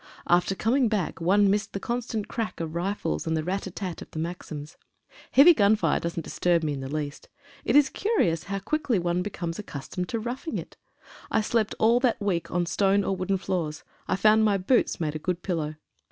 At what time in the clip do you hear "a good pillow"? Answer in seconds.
15.15-15.75